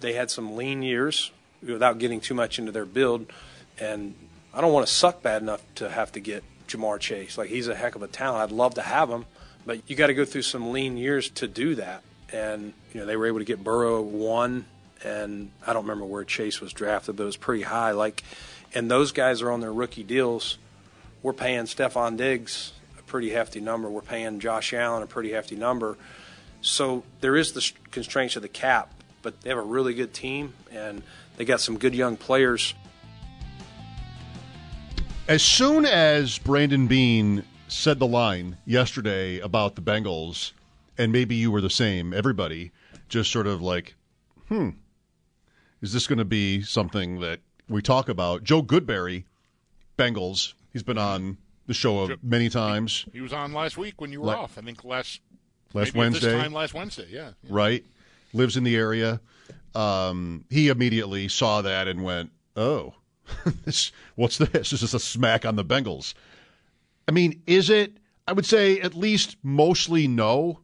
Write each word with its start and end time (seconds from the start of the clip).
They 0.00 0.14
had 0.14 0.30
some 0.30 0.56
lean 0.56 0.82
years 0.82 1.30
without 1.62 1.98
getting 1.98 2.20
too 2.20 2.34
much 2.34 2.58
into 2.58 2.72
their 2.72 2.86
build. 2.86 3.26
And 3.78 4.14
I 4.52 4.60
don't 4.60 4.72
want 4.72 4.86
to 4.86 4.92
suck 4.92 5.22
bad 5.22 5.42
enough 5.42 5.62
to 5.76 5.88
have 5.88 6.12
to 6.12 6.20
get 6.20 6.42
Ja'Marr 6.68 6.98
Chase. 6.98 7.36
Like, 7.36 7.48
he's 7.48 7.68
a 7.68 7.74
heck 7.74 7.94
of 7.94 8.02
a 8.02 8.08
talent. 8.08 8.42
I'd 8.42 8.56
love 8.56 8.74
to 8.74 8.82
have 8.82 9.10
him, 9.10 9.26
but 9.66 9.80
you 9.88 9.96
got 9.96 10.08
to 10.08 10.14
go 10.14 10.24
through 10.24 10.42
some 10.42 10.72
lean 10.72 10.96
years 10.96 11.28
to 11.30 11.48
do 11.48 11.74
that. 11.76 12.02
And, 12.32 12.72
you 12.92 13.00
know, 13.00 13.06
they 13.06 13.16
were 13.16 13.26
able 13.26 13.40
to 13.40 13.44
get 13.44 13.62
Burrow 13.62 14.00
one, 14.00 14.66
and 15.02 15.50
I 15.66 15.72
don't 15.72 15.82
remember 15.82 16.04
where 16.04 16.24
Chase 16.24 16.60
was 16.60 16.72
drafted, 16.72 17.16
but 17.16 17.24
it 17.24 17.26
was 17.26 17.36
pretty 17.36 17.62
high. 17.62 17.90
Like, 17.90 18.22
and 18.72 18.90
those 18.90 19.10
guys 19.10 19.42
are 19.42 19.50
on 19.50 19.60
their 19.60 19.72
rookie 19.72 20.04
deals. 20.04 20.58
We're 21.22 21.32
paying 21.32 21.64
Stefon 21.64 22.16
Diggs 22.16 22.72
a 22.98 23.02
pretty 23.02 23.30
hefty 23.30 23.60
number. 23.60 23.88
We're 23.88 24.00
paying 24.00 24.38
Josh 24.38 24.72
Allen 24.72 25.02
a 25.02 25.06
pretty 25.06 25.32
hefty 25.32 25.56
number. 25.56 25.98
So 26.62 27.02
there 27.20 27.36
is 27.36 27.52
the 27.52 27.68
constraints 27.90 28.36
of 28.36 28.42
the 28.42 28.48
cap, 28.48 28.94
but 29.22 29.40
they 29.40 29.50
have 29.50 29.58
a 29.58 29.62
really 29.62 29.94
good 29.94 30.12
team 30.12 30.54
and 30.72 31.02
they 31.36 31.44
got 31.44 31.60
some 31.60 31.78
good 31.78 31.94
young 31.94 32.16
players. 32.16 32.74
As 35.28 35.42
soon 35.42 35.84
as 35.84 36.38
Brandon 36.38 36.86
Beane 36.86 37.44
said 37.68 37.98
the 37.98 38.06
line 38.06 38.56
yesterday 38.66 39.38
about 39.38 39.76
the 39.76 39.80
Bengals, 39.80 40.52
and 40.98 41.12
maybe 41.12 41.36
you 41.36 41.50
were 41.50 41.60
the 41.60 41.70
same, 41.70 42.12
everybody 42.12 42.72
just 43.08 43.30
sort 43.30 43.46
of 43.46 43.62
like, 43.62 43.94
hmm, 44.48 44.70
is 45.80 45.92
this 45.92 46.06
going 46.06 46.18
to 46.18 46.24
be 46.24 46.62
something 46.62 47.20
that 47.20 47.40
we 47.68 47.80
talk 47.80 48.08
about? 48.08 48.42
Joe 48.42 48.62
Goodberry, 48.62 49.24
Bengals, 49.96 50.54
he's 50.72 50.82
been 50.82 50.98
on 50.98 51.38
the 51.66 51.74
show 51.74 52.16
many 52.22 52.48
times, 52.48 53.06
He 53.12 53.20
was 53.20 53.32
on 53.32 53.52
last 53.52 53.78
week 53.78 54.00
when 54.00 54.10
you 54.10 54.20
were 54.20 54.26
La- 54.26 54.42
off. 54.42 54.58
I 54.58 54.62
think 54.62 54.84
last 54.84 55.20
last 55.72 55.86
maybe 55.86 55.88
at 55.90 55.94
Wednesday. 55.94 56.32
This 56.32 56.42
time 56.42 56.52
last 56.52 56.74
Wednesday, 56.74 57.06
yeah. 57.08 57.30
yeah. 57.44 57.48
right? 57.48 57.84
Lives 58.32 58.56
in 58.56 58.64
the 58.64 58.76
area. 58.76 59.20
Um, 59.74 60.44
he 60.50 60.68
immediately 60.68 61.28
saw 61.28 61.62
that 61.62 61.88
and 61.88 62.02
went, 62.02 62.30
"Oh, 62.56 62.94
this, 63.64 63.92
what's 64.16 64.38
this? 64.38 64.70
This 64.70 64.82
Is 64.82 64.94
a 64.94 65.00
smack 65.00 65.44
on 65.44 65.56
the 65.56 65.64
Bengals?" 65.64 66.14
I 67.08 67.12
mean, 67.12 67.42
is 67.46 67.70
it? 67.70 67.96
I 68.28 68.32
would 68.32 68.46
say 68.46 68.80
at 68.80 68.94
least 68.94 69.36
mostly 69.42 70.06
no, 70.06 70.60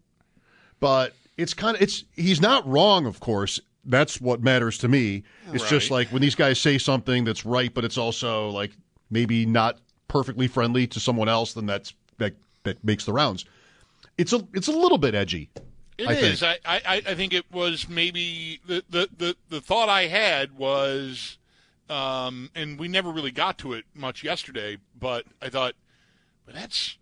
but 0.81 1.15
it's 1.37 1.55
kind 1.55 1.77
of 1.77 1.83
it's. 1.83 2.05
He's 2.15 2.41
not 2.41 2.67
wrong, 2.67 3.07
of 3.07 3.21
course. 3.21 3.61
That's 3.85 4.21
what 4.21 4.43
matters 4.43 4.79
to 4.79 4.89
me. 4.89 5.23
It's 5.53 5.69
just 5.69 5.93
like 5.93 6.09
when 6.09 6.21
these 6.21 6.35
guys 6.35 6.61
say 6.61 6.77
something 6.77 7.25
that's 7.25 7.47
right, 7.47 7.73
but 7.73 7.85
it's 7.85 7.97
also 7.99 8.49
like 8.51 8.73
maybe 9.11 9.47
not 9.47 9.79
perfectly 10.09 10.49
friendly 10.49 10.89
to 10.89 10.99
someone 10.99 11.29
else. 11.29 11.53
Then 11.53 11.67
that's 11.67 11.95
that 12.19 12.35
that 12.65 12.83
makes 12.85 13.05
the 13.05 13.13
rounds. 13.13 13.45
It's 14.19 14.33
a 14.33 14.47
it's 14.55 14.69
a 14.69 14.73
little 14.73 14.99
bit 14.99 15.15
edgy. 15.15 15.51
It 15.99 16.09
I 16.09 16.13
is. 16.13 16.41
think. 16.41 16.61
I, 16.65 16.77
I, 16.87 16.97
I 17.07 17.15
think 17.15 17.33
it 17.33 17.51
was 17.51 17.89
maybe 17.89 18.61
the, 18.67 18.85
the, 18.89 19.09
the, 19.17 19.37
the 19.49 19.61
thought 19.61 19.89
I 19.89 20.07
had 20.07 20.57
was, 20.59 21.39
um, 21.89 22.51
and 22.55 22.79
we 22.79 22.89
never 22.89 23.11
really 23.11 23.31
got 23.31 23.59
to 23.59 23.73
it 23.73 23.85
much 23.95 24.23
yesterday, 24.23 24.77
but 24.99 25.25
I 25.41 25.49
thought, 25.49 25.75
but 26.45 26.55
that's 26.55 26.99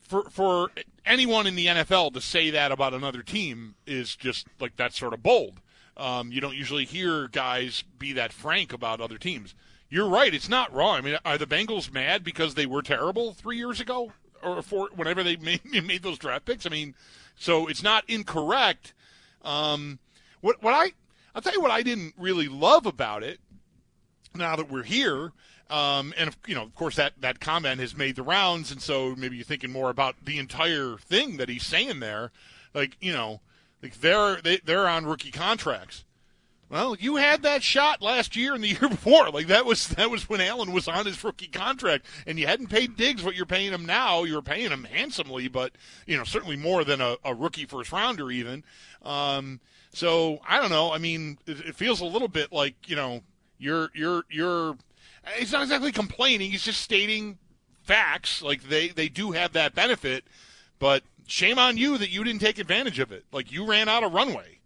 for 0.00 0.24
for 0.30 0.70
anyone 1.04 1.46
in 1.46 1.54
the 1.54 1.66
NFL 1.66 2.14
to 2.14 2.20
say 2.20 2.50
that 2.50 2.72
about 2.72 2.94
another 2.94 3.22
team 3.22 3.74
is 3.86 4.16
just 4.16 4.46
like 4.58 4.76
that's 4.76 4.98
sort 4.98 5.12
of 5.12 5.22
bold. 5.22 5.60
Um, 5.96 6.32
you 6.32 6.40
don't 6.40 6.56
usually 6.56 6.84
hear 6.84 7.28
guys 7.28 7.84
be 7.98 8.12
that 8.14 8.32
frank 8.32 8.72
about 8.72 9.00
other 9.00 9.18
teams. 9.18 9.54
You're 9.90 10.08
right. 10.08 10.32
It's 10.32 10.48
not 10.48 10.72
wrong. 10.72 10.98
I 10.98 11.00
mean, 11.00 11.18
are 11.24 11.38
the 11.38 11.46
Bengals 11.46 11.92
mad 11.92 12.22
because 12.22 12.54
they 12.54 12.66
were 12.66 12.82
terrible 12.82 13.32
three 13.32 13.56
years 13.56 13.80
ago 13.80 14.12
or 14.42 14.62
four, 14.62 14.90
whenever 14.94 15.22
they 15.22 15.36
made, 15.36 15.64
made 15.64 16.02
those 16.02 16.18
draft 16.18 16.44
picks? 16.44 16.66
I 16.66 16.70
mean, 16.70 16.94
so 17.38 17.66
it's 17.66 17.82
not 17.82 18.04
incorrect. 18.08 18.94
Um, 19.42 19.98
what 20.40 20.62
what 20.62 20.74
I 20.74 20.92
I'll 21.34 21.42
tell 21.42 21.52
you 21.52 21.60
what 21.60 21.70
I 21.70 21.82
didn't 21.82 22.14
really 22.18 22.48
love 22.48 22.86
about 22.86 23.22
it. 23.22 23.40
Now 24.34 24.56
that 24.56 24.70
we're 24.70 24.82
here, 24.82 25.32
um, 25.70 26.12
and 26.16 26.36
you 26.46 26.54
know, 26.54 26.62
of 26.62 26.74
course, 26.74 26.96
that 26.96 27.14
that 27.20 27.40
comment 27.40 27.80
has 27.80 27.96
made 27.96 28.16
the 28.16 28.22
rounds, 28.22 28.70
and 28.70 28.80
so 28.80 29.14
maybe 29.16 29.36
you're 29.36 29.44
thinking 29.44 29.72
more 29.72 29.90
about 29.90 30.16
the 30.24 30.38
entire 30.38 30.96
thing 30.98 31.36
that 31.36 31.48
he's 31.48 31.64
saying 31.64 32.00
there. 32.00 32.32
Like 32.74 32.96
you 33.00 33.12
know, 33.12 33.40
like 33.82 34.00
they're 34.00 34.40
they, 34.42 34.58
they're 34.58 34.88
on 34.88 35.06
rookie 35.06 35.30
contracts. 35.30 36.04
Well, 36.70 36.96
you 37.00 37.16
had 37.16 37.42
that 37.42 37.62
shot 37.62 38.02
last 38.02 38.36
year 38.36 38.54
and 38.54 38.62
the 38.62 38.68
year 38.80 38.88
before. 38.88 39.30
Like 39.30 39.46
that 39.46 39.64
was 39.64 39.88
that 39.88 40.10
was 40.10 40.28
when 40.28 40.40
Allen 40.40 40.72
was 40.72 40.88
on 40.88 41.06
his 41.06 41.22
rookie 41.22 41.48
contract, 41.48 42.06
and 42.26 42.38
you 42.38 42.46
hadn't 42.46 42.68
paid 42.68 42.96
Diggs 42.96 43.24
what 43.24 43.34
you're 43.34 43.46
paying 43.46 43.72
him 43.72 43.86
now. 43.86 44.24
You're 44.24 44.42
paying 44.42 44.70
him 44.70 44.84
handsomely, 44.84 45.48
but 45.48 45.72
you 46.06 46.16
know 46.16 46.24
certainly 46.24 46.56
more 46.56 46.84
than 46.84 47.00
a, 47.00 47.16
a 47.24 47.34
rookie 47.34 47.66
first 47.66 47.92
rounder 47.92 48.30
even. 48.30 48.64
Um, 49.02 49.60
so 49.92 50.40
I 50.46 50.60
don't 50.60 50.70
know. 50.70 50.92
I 50.92 50.98
mean, 50.98 51.38
it, 51.46 51.60
it 51.60 51.74
feels 51.74 52.00
a 52.00 52.06
little 52.06 52.28
bit 52.28 52.52
like 52.52 52.74
you 52.86 52.96
know 52.96 53.22
you're 53.58 53.88
you're 53.94 54.24
you're. 54.30 54.76
He's 55.36 55.52
not 55.52 55.62
exactly 55.62 55.92
complaining. 55.92 56.50
He's 56.50 56.62
just 56.62 56.80
stating 56.80 57.38
facts. 57.82 58.42
Like 58.42 58.64
they 58.64 58.88
they 58.88 59.08
do 59.08 59.32
have 59.32 59.54
that 59.54 59.74
benefit, 59.74 60.24
but 60.78 61.02
shame 61.26 61.58
on 61.58 61.78
you 61.78 61.96
that 61.96 62.10
you 62.10 62.24
didn't 62.24 62.40
take 62.40 62.58
advantage 62.58 62.98
of 62.98 63.10
it. 63.10 63.24
Like 63.32 63.50
you 63.50 63.64
ran 63.64 63.88
out 63.88 64.04
of 64.04 64.12
runway 64.12 64.57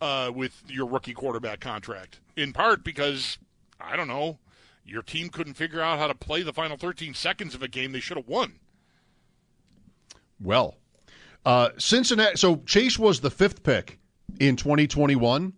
uh, 0.00 0.30
with 0.34 0.62
your 0.68 0.86
rookie 0.86 1.12
quarterback 1.14 1.60
contract, 1.60 2.20
in 2.36 2.52
part 2.52 2.84
because 2.84 3.38
I 3.80 3.96
don't 3.96 4.08
know, 4.08 4.38
your 4.84 5.02
team 5.02 5.28
couldn't 5.28 5.54
figure 5.54 5.80
out 5.80 5.98
how 5.98 6.06
to 6.06 6.14
play 6.14 6.42
the 6.42 6.52
final 6.52 6.76
13 6.76 7.14
seconds 7.14 7.54
of 7.54 7.62
a 7.62 7.68
game 7.68 7.92
they 7.92 8.00
should 8.00 8.16
have 8.16 8.28
won. 8.28 8.54
Well, 10.42 10.76
uh, 11.44 11.70
Cincinnati. 11.78 12.36
So 12.36 12.56
Chase 12.66 12.98
was 12.98 13.20
the 13.20 13.30
fifth 13.30 13.62
pick 13.62 13.98
in 14.38 14.56
2021, 14.56 15.52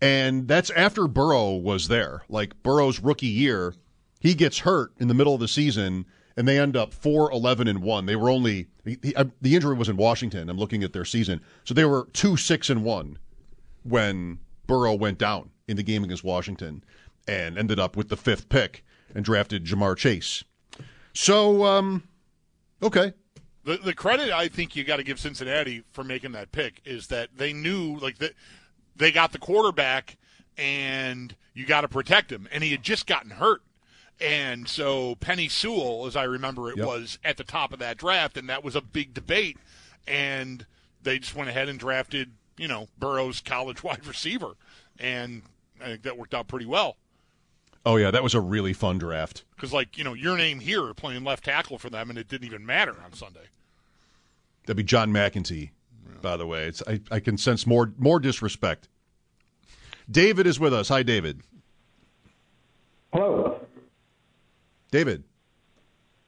and 0.00 0.46
that's 0.48 0.70
after 0.70 1.06
Burrow 1.08 1.54
was 1.56 1.88
there. 1.88 2.22
Like 2.28 2.62
Burrow's 2.62 3.00
rookie 3.00 3.26
year, 3.26 3.74
he 4.20 4.34
gets 4.34 4.58
hurt 4.60 4.92
in 4.98 5.08
the 5.08 5.14
middle 5.14 5.34
of 5.34 5.40
the 5.40 5.48
season, 5.48 6.06
and 6.36 6.46
they 6.46 6.58
end 6.58 6.76
up 6.76 6.94
4 6.94 7.32
11 7.32 7.66
and 7.68 7.82
1. 7.82 8.06
They 8.06 8.16
were 8.16 8.30
only, 8.30 8.68
he, 8.84 8.98
he- 9.02 9.14
uh, 9.14 9.24
the 9.40 9.54
injury 9.56 9.74
was 9.74 9.88
in 9.88 9.96
Washington. 9.96 10.48
I'm 10.48 10.58
looking 10.58 10.84
at 10.84 10.92
their 10.92 11.04
season. 11.04 11.40
So 11.64 11.74
they 11.74 11.84
were 11.84 12.08
2 12.12 12.36
6 12.36 12.70
and 12.70 12.84
1 12.84 13.18
when 13.82 14.38
Burrow 14.66 14.94
went 14.94 15.18
down 15.18 15.50
in 15.66 15.76
the 15.76 15.82
game 15.82 16.04
against 16.04 16.24
Washington 16.24 16.84
and 17.26 17.58
ended 17.58 17.78
up 17.78 17.96
with 17.96 18.08
the 18.08 18.16
fifth 18.16 18.48
pick 18.48 18.84
and 19.14 19.24
drafted 19.24 19.64
Ja'Marr 19.64 19.96
Chase. 19.96 20.44
So, 21.14 21.64
um, 21.64 22.04
okay. 22.82 23.12
The 23.64 23.76
the 23.78 23.94
credit 23.94 24.30
I 24.30 24.48
think 24.48 24.76
you 24.76 24.84
got 24.84 24.96
to 24.96 25.02
give 25.02 25.18
Cincinnati 25.20 25.82
for 25.92 26.02
making 26.04 26.32
that 26.32 26.52
pick 26.52 26.80
is 26.84 27.08
that 27.08 27.30
they 27.36 27.52
knew 27.52 27.96
like 27.98 28.18
that 28.18 28.32
they 28.96 29.10
got 29.12 29.32
the 29.32 29.38
quarterback 29.38 30.16
and 30.56 31.34
you 31.54 31.66
got 31.66 31.82
to 31.82 31.88
protect 31.88 32.32
him 32.32 32.48
and 32.50 32.64
he 32.64 32.70
had 32.70 32.82
just 32.82 33.06
gotten 33.06 33.30
hurt. 33.32 33.62
And 34.20 34.66
so 34.68 35.14
Penei 35.16 35.50
Sewell, 35.50 36.06
as 36.06 36.16
I 36.16 36.24
remember 36.24 36.70
it, 36.70 36.76
Yep. 36.78 36.86
was 36.86 37.18
at 37.24 37.36
the 37.36 37.44
top 37.44 37.72
of 37.72 37.78
that 37.78 37.98
draft, 37.98 38.36
and 38.36 38.48
that 38.48 38.64
was 38.64 38.74
a 38.74 38.80
big 38.80 39.14
debate. 39.14 39.56
And 40.08 40.66
they 41.02 41.20
just 41.20 41.36
went 41.36 41.48
ahead 41.50 41.68
and 41.68 41.78
drafted, 41.78 42.32
you 42.58 42.68
know, 42.68 42.88
Burrow's 42.98 43.40
college 43.40 43.82
wide 43.84 44.06
receiver, 44.06 44.52
and 44.98 45.42
I 45.80 45.86
think 45.86 46.02
that 46.02 46.18
worked 46.18 46.34
out 46.34 46.48
pretty 46.48 46.66
well. 46.66 46.96
Oh, 47.86 47.96
yeah, 47.96 48.10
that 48.10 48.22
was 48.22 48.34
a 48.34 48.40
really 48.40 48.72
fun 48.72 48.98
draft. 48.98 49.44
Because, 49.54 49.72
like, 49.72 49.96
you 49.96 50.04
know, 50.04 50.12
your 50.12 50.36
name 50.36 50.60
here 50.60 50.92
playing 50.94 51.24
left 51.24 51.44
tackle 51.44 51.78
for 51.78 51.88
them, 51.88 52.10
and 52.10 52.18
it 52.18 52.28
didn't 52.28 52.46
even 52.46 52.66
matter 52.66 52.94
on 53.04 53.12
Sunday. 53.12 53.46
That'd 54.66 54.76
be 54.76 54.82
John 54.82 55.10
McEntee, 55.10 55.70
by 56.20 56.36
the 56.36 56.46
way. 56.46 56.66
It's 56.66 56.82
I, 56.86 57.00
I 57.10 57.20
can 57.20 57.38
sense 57.38 57.66
more 57.66 57.92
more 57.96 58.20
disrespect 58.20 58.88
David 60.10 60.46
is 60.46 60.58
with 60.58 60.72
us. 60.72 60.88
Hi, 60.88 61.02
David. 61.02 61.42
Hello. 63.12 63.60
David. 64.90 65.22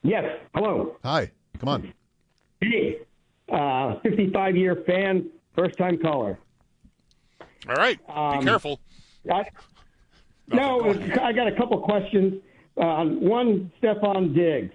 Yes. 0.03 0.25
Hello. 0.55 0.97
Hi. 1.03 1.31
Come 1.59 1.69
on. 1.69 1.93
Hey. 2.61 2.99
Uh, 3.51 3.99
55 4.01 4.57
year 4.57 4.77
fan, 4.87 5.29
first 5.61 5.77
time 5.79 5.99
caller. 5.99 6.39
All 7.69 7.75
right. 7.75 7.99
Um, 8.09 8.41
Be 8.41 8.47
careful. 8.47 8.81
I, 9.31 9.45
no, 10.49 10.91
I 11.23 11.33
got 11.33 11.47
a 11.47 11.55
couple 11.57 11.79
questions. 11.81 12.43
Uh, 12.77 13.05
one, 13.05 13.71
Stefon 13.83 14.35
Diggs. 14.35 14.73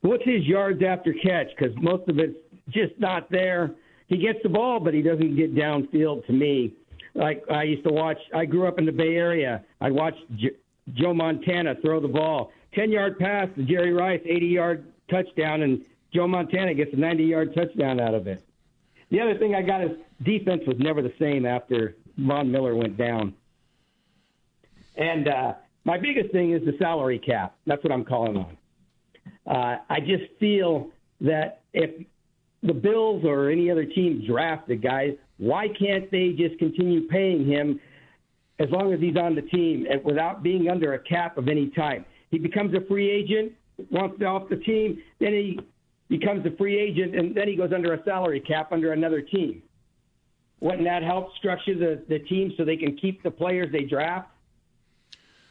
What's 0.00 0.24
his 0.24 0.44
yards 0.44 0.82
after 0.82 1.12
catch? 1.12 1.48
Because 1.56 1.76
most 1.80 2.08
of 2.08 2.18
it's 2.18 2.36
just 2.70 2.98
not 2.98 3.30
there. 3.30 3.72
He 4.08 4.18
gets 4.18 4.38
the 4.42 4.48
ball, 4.48 4.80
but 4.80 4.94
he 4.94 5.02
doesn't 5.02 5.36
get 5.36 5.54
downfield 5.54 6.26
to 6.26 6.32
me. 6.32 6.72
Like 7.14 7.42
I 7.50 7.64
used 7.64 7.84
to 7.84 7.92
watch, 7.92 8.18
I 8.34 8.44
grew 8.44 8.66
up 8.66 8.78
in 8.78 8.86
the 8.86 8.92
Bay 8.92 9.16
Area. 9.16 9.64
I 9.80 9.90
watched 9.90 10.22
J- 10.36 10.56
Joe 10.94 11.12
Montana 11.12 11.74
throw 11.82 12.00
the 12.00 12.08
ball. 12.08 12.52
10 12.74 12.92
yard 12.92 13.18
pass 13.18 13.48
to 13.56 13.64
Jerry 13.64 13.92
Rice, 13.92 14.20
80 14.24 14.46
yard 14.46 14.92
touchdown, 15.10 15.62
and 15.62 15.84
Joe 16.14 16.28
Montana 16.28 16.74
gets 16.74 16.92
a 16.92 16.96
90 16.96 17.24
yard 17.24 17.54
touchdown 17.54 18.00
out 18.00 18.14
of 18.14 18.26
it. 18.26 18.42
The 19.10 19.20
other 19.20 19.38
thing 19.38 19.54
I 19.54 19.62
got 19.62 19.82
is 19.82 19.90
defense 20.24 20.62
was 20.66 20.76
never 20.78 21.02
the 21.02 21.12
same 21.18 21.46
after 21.46 21.96
Von 22.18 22.50
Miller 22.50 22.74
went 22.74 22.96
down. 22.96 23.34
And 24.96 25.28
uh, 25.28 25.52
my 25.84 25.98
biggest 25.98 26.32
thing 26.32 26.52
is 26.52 26.64
the 26.64 26.76
salary 26.78 27.18
cap. 27.18 27.56
That's 27.66 27.82
what 27.84 27.92
I'm 27.92 28.04
calling 28.04 28.36
on. 28.36 28.56
Uh, 29.46 29.78
I 29.88 30.00
just 30.00 30.24
feel 30.40 30.88
that 31.20 31.62
if 31.72 32.06
the 32.62 32.72
Bills 32.72 33.24
or 33.24 33.50
any 33.50 33.70
other 33.70 33.84
team 33.84 34.24
draft 34.26 34.70
a 34.70 34.76
guy, 34.76 35.16
why 35.38 35.68
can't 35.68 36.10
they 36.10 36.30
just 36.30 36.58
continue 36.58 37.06
paying 37.08 37.46
him 37.46 37.78
as 38.58 38.68
long 38.70 38.92
as 38.92 39.00
he's 39.00 39.16
on 39.16 39.34
the 39.34 39.42
team 39.42 39.86
and 39.90 40.02
without 40.02 40.42
being 40.42 40.68
under 40.68 40.94
a 40.94 40.98
cap 40.98 41.36
of 41.36 41.48
any 41.48 41.70
type? 41.70 42.06
He 42.30 42.38
becomes 42.38 42.74
a 42.74 42.80
free 42.86 43.10
agent, 43.10 43.52
wants 43.90 44.22
off 44.22 44.48
the 44.48 44.56
team, 44.56 45.02
then 45.20 45.32
he 45.32 45.60
becomes 46.08 46.44
a 46.46 46.56
free 46.56 46.78
agent, 46.78 47.14
and 47.14 47.34
then 47.34 47.48
he 47.48 47.56
goes 47.56 47.72
under 47.74 47.94
a 47.94 48.02
salary 48.04 48.40
cap 48.40 48.72
under 48.72 48.92
another 48.92 49.20
team. 49.20 49.62
Wouldn't 50.60 50.84
that 50.84 51.02
help 51.02 51.36
structure 51.36 51.74
the, 51.76 52.02
the 52.08 52.18
team 52.20 52.52
so 52.56 52.64
they 52.64 52.76
can 52.76 52.96
keep 52.96 53.22
the 53.22 53.30
players 53.30 53.70
they 53.72 53.82
draft? 53.84 54.28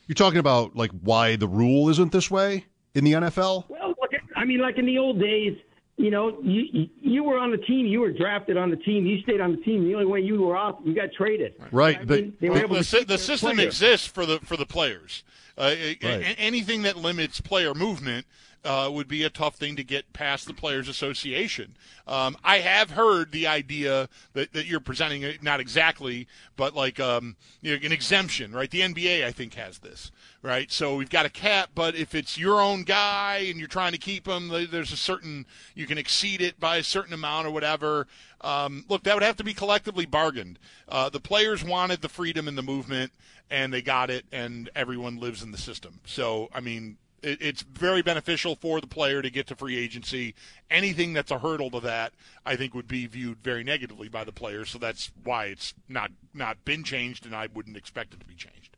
You're 0.07 0.15
talking 0.15 0.39
about 0.39 0.75
like 0.75 0.91
why 1.01 1.35
the 1.35 1.47
rule 1.47 1.89
isn't 1.89 2.11
this 2.11 2.29
way 2.29 2.65
in 2.93 3.03
the 3.03 3.13
NFL? 3.13 3.65
Well, 3.69 3.89
look 4.01 4.13
at, 4.13 4.21
I 4.35 4.45
mean, 4.45 4.59
like 4.59 4.77
in 4.77 4.85
the 4.85 4.97
old 4.97 5.19
days, 5.19 5.57
you 5.97 6.11
know, 6.11 6.37
you 6.43 6.89
you 7.01 7.23
were 7.23 7.37
on 7.39 7.51
the 7.51 7.57
team, 7.57 7.85
you 7.85 8.01
were 8.01 8.11
drafted 8.11 8.57
on 8.57 8.69
the 8.69 8.75
team, 8.75 9.05
you 9.05 9.21
stayed 9.21 9.39
on 9.41 9.51
the 9.55 9.61
team. 9.61 9.83
The 9.87 9.93
only 9.93 10.05
way 10.05 10.19
you 10.19 10.41
were 10.41 10.57
off, 10.57 10.75
you 10.83 10.93
got 10.93 11.11
traded. 11.13 11.53
Right. 11.71 11.99
I 11.99 12.03
but- 12.03 12.19
mean, 12.21 12.33
they 12.41 12.49
were 12.49 12.57
able 12.57 12.75
the, 12.75 12.81
to 12.81 12.83
sy- 12.83 13.03
the 13.05 13.17
system 13.17 13.55
player. 13.55 13.67
exists 13.67 14.05
for 14.07 14.25
the 14.25 14.39
for 14.39 14.57
the 14.57 14.65
players. 14.65 15.23
Uh, 15.57 15.71
a- 15.73 15.97
a- 16.03 16.17
Right. 16.17 16.35
anything 16.37 16.81
that 16.81 16.97
limits 16.97 17.39
player 17.39 17.73
movement 17.73 18.25
uh, 18.65 18.89
would 18.91 19.07
be 19.07 19.23
a 19.23 19.29
tough 19.29 19.55
thing 19.55 19.75
to 19.75 19.83
get 19.83 20.11
past 20.11 20.47
the 20.47 20.53
players' 20.53 20.89
association. 20.89 21.77
Um, 22.07 22.35
I 22.43 22.57
have 22.57 22.91
heard 22.91 23.31
the 23.31 23.47
idea 23.47 24.09
that, 24.33 24.53
that 24.53 24.65
you're 24.65 24.79
presenting, 24.79 25.37
not 25.41 25.59
exactly, 25.59 26.27
but 26.55 26.75
like 26.75 26.99
um, 26.99 27.35
you 27.61 27.71
know, 27.77 27.85
an 27.85 27.91
exemption, 27.91 28.51
right? 28.51 28.69
The 28.69 28.81
NBA, 28.81 29.23
I 29.23 29.31
think, 29.31 29.53
has 29.53 29.79
this, 29.79 30.11
right? 30.41 30.71
So 30.71 30.95
we've 30.95 31.09
got 31.09 31.25
a 31.25 31.29
cap, 31.29 31.69
but 31.75 31.95
if 31.95 32.15
it's 32.15 32.37
your 32.37 32.59
own 32.59 32.83
guy 32.83 33.45
and 33.49 33.59
you're 33.59 33.67
trying 33.67 33.91
to 33.91 33.97
keep 33.97 34.27
him, 34.27 34.49
there's 34.49 34.91
a 34.91 34.97
certain 34.97 35.45
you 35.75 35.85
can 35.85 35.97
exceed 35.97 36.41
it 36.41 36.59
by 36.59 36.77
a 36.77 36.83
certain 36.83 37.13
amount 37.13 37.47
or 37.47 37.51
whatever. 37.51 38.07
Um, 38.41 38.85
look, 38.89 39.03
that 39.03 39.15
would 39.15 39.23
have 39.23 39.37
to 39.37 39.43
be 39.43 39.53
collectively 39.53 40.05
bargained. 40.05 40.59
Uh, 40.89 41.09
the 41.09 41.19
players 41.19 41.63
wanted 41.63 42.01
the 42.01 42.09
freedom 42.09 42.47
in 42.47 42.55
the 42.55 42.63
movement, 42.63 43.11
and 43.49 43.71
they 43.71 43.81
got 43.81 44.09
it, 44.09 44.25
and 44.31 44.69
everyone 44.75 45.17
lives 45.17 45.43
in 45.43 45.51
the 45.51 45.57
system. 45.57 45.99
So, 46.05 46.49
I 46.53 46.61
mean, 46.61 46.97
it, 47.25 47.41
it's 47.41 47.61
very 47.63 48.01
beneficial 48.01 48.55
for 48.55 48.79
the 48.79 48.87
player 48.87 49.21
to 49.21 49.29
get 49.29 49.47
to 49.47 49.55
free 49.55 49.77
agency. 49.77 50.35
Anything 50.69 51.13
that's 51.13 51.31
a 51.31 51.39
hurdle 51.39 51.71
to 51.71 51.79
that, 51.81 52.13
I 52.45 52.55
think, 52.55 52.73
would 52.73 52.87
be 52.87 53.07
viewed 53.07 53.39
very 53.39 53.63
negatively 53.63 54.07
by 54.07 54.23
the 54.23 54.31
players. 54.31 54.69
So 54.69 54.77
that's 54.77 55.11
why 55.23 55.45
it's 55.45 55.73
not 55.89 56.11
not 56.33 56.63
been 56.65 56.83
changed, 56.83 57.25
and 57.25 57.35
I 57.35 57.47
wouldn't 57.53 57.77
expect 57.77 58.13
it 58.13 58.19
to 58.19 58.25
be 58.25 58.35
changed. 58.35 58.77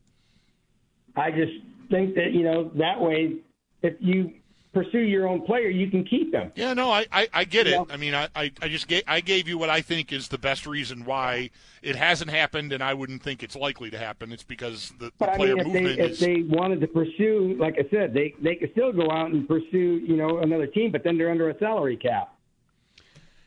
I 1.15 1.31
just 1.31 1.53
think 1.89 2.15
that 2.15 2.31
you 2.31 2.44
know 2.44 2.71
that 2.75 3.01
way, 3.01 3.38
if 3.81 3.95
you 3.99 4.33
pursue 4.77 5.00
your 5.00 5.27
own 5.27 5.41
player, 5.41 5.69
you 5.69 5.89
can 5.89 6.03
keep 6.03 6.31
them. 6.31 6.51
Yeah, 6.56 6.74
no, 6.74 6.91
I, 6.91 7.06
I, 7.12 7.27
I 7.33 7.44
get 7.45 7.68
it. 7.68 7.71
Yeah. 7.71 7.85
I 7.89 7.97
mean, 7.97 8.13
I, 8.13 8.27
I, 8.35 8.51
I 8.62 8.68
just 8.68 8.88
gave, 8.88 9.03
I 9.07 9.21
gave 9.21 9.47
you 9.47 9.57
what 9.57 9.69
I 9.69 9.81
think 9.81 10.13
is 10.13 10.27
the 10.27 10.38
best 10.38 10.68
reason 10.68 11.06
why 11.06 11.50
it 11.81 11.95
hasn't 11.95 12.29
happened, 12.29 12.74
and 12.74 12.83
I 12.83 12.94
wouldn't 12.94 13.24
think 13.24 13.41
it's 13.41 13.56
likely 13.56 13.89
to 13.91 13.97
happen. 13.97 14.31
It's 14.31 14.44
because 14.44 14.94
the, 15.00 15.06
the 15.06 15.12
But 15.18 15.29
I 15.29 15.35
player 15.38 15.56
mean, 15.56 15.65
if 15.68 15.74
they 15.74 15.81
movement 15.81 16.00
if 16.00 16.12
is. 16.12 16.19
they 16.19 16.41
wanted 16.44 16.81
to 16.81 16.88
pursue, 16.88 17.56
like 17.59 17.75
I 17.79 17.89
said, 17.89 18.13
they 18.13 18.35
they 18.41 18.56
could 18.56 18.71
still 18.71 18.94
go 18.94 19.09
out 19.09 19.31
and 19.31 19.47
pursue 19.47 20.01
you 20.06 20.15
know 20.15 20.39
another 20.39 20.68
team, 20.68 20.91
but 20.91 21.03
then 21.03 21.18
they're 21.18 21.31
under 21.31 21.50
a 21.50 21.57
salary 21.57 21.97
cap. 21.97 22.33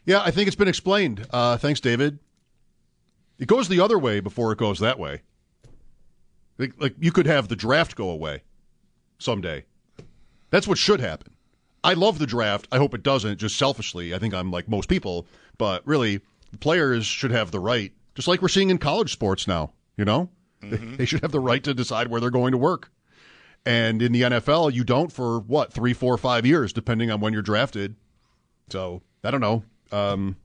Yeah, 0.05 0.23
I 0.23 0.31
think 0.31 0.47
it's 0.49 0.56
been 0.56 0.69
explained. 0.69 1.26
Uh, 1.31 1.56
thanks, 1.56 1.79
David. 1.81 2.19
It 3.38 3.47
goes 3.47 3.69
the 3.69 3.81
other 3.81 3.99
way 3.99 4.21
before 4.21 4.53
it 4.53 4.59
goes 4.59 4.81
that 4.81 4.99
way. 4.99 5.23
Like, 6.59 6.75
like 6.79 6.94
you 6.99 7.12
could 7.12 7.26
have 7.26 7.49
the 7.49 7.56
draft 7.56 7.97
go 7.97 8.11
away 8.11 8.43
someday. 9.19 9.65
That's 10.50 10.67
what 10.69 10.79
should 10.79 11.00
happen. 11.00 11.32
I 11.82 11.94
love 11.94 12.19
the 12.19 12.26
draft. 12.26 12.69
I 12.70 12.79
hope 12.79 12.94
it 12.94 13.02
doesn't. 13.02 13.38
Just 13.38 13.56
selfishly, 13.56 14.14
I 14.14 14.19
think 14.19 14.35
I'm 14.35 14.50
like 14.50 14.69
most 14.69 14.88
people, 14.88 15.26
but 15.56 15.87
really, 15.87 16.20
players 16.61 17.06
should 17.06 17.31
have 17.31 17.50
the 17.50 17.61
right, 17.61 17.93
just 18.14 18.29
like 18.29 18.43
we're 18.43 18.49
seeing 18.49 18.70
in 18.70 18.79
college 18.79 19.12
sports 19.12 19.47
now. 19.49 19.73
You 19.97 20.05
know, 20.05 20.29
they, 20.62 20.76
they 20.76 21.05
should 21.06 21.23
have 21.23 21.32
the 21.32 21.41
right 21.41 21.62
to 21.64 21.73
decide 21.75 22.08
where 22.08 22.20
they're 22.20 22.31
going 22.31 22.52
to 22.52 22.58
work. 22.58 22.91
And 23.67 24.00
in 24.02 24.12
the 24.12 24.23
NFL, 24.23 24.73
you 24.73 24.85
don't 24.85 25.12
for 25.12 25.41
what 25.41 25.73
three, 25.73 25.93
four, 25.93 26.17
five 26.19 26.44
years, 26.47 26.73
depending 26.73 27.11
on 27.11 27.20
when 27.20 27.32
you're 27.32 27.43
drafted. 27.43 27.97
So 28.70 29.02
I 29.25 29.31
don't 29.31 29.41
know. 29.41 29.62
Um, 29.93 30.37